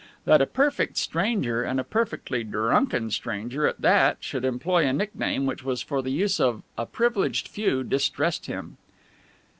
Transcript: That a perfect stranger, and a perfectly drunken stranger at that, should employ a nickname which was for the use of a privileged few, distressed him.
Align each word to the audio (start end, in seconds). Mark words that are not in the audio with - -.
That 0.25 0.41
a 0.41 0.47
perfect 0.47 0.97
stranger, 0.97 1.61
and 1.61 1.79
a 1.79 1.83
perfectly 1.83 2.43
drunken 2.43 3.11
stranger 3.11 3.67
at 3.67 3.81
that, 3.81 4.17
should 4.19 4.43
employ 4.43 4.87
a 4.87 4.93
nickname 4.93 5.45
which 5.45 5.63
was 5.63 5.83
for 5.83 6.01
the 6.01 6.09
use 6.09 6.39
of 6.39 6.63
a 6.75 6.87
privileged 6.87 7.47
few, 7.47 7.83
distressed 7.83 8.47
him. 8.47 8.77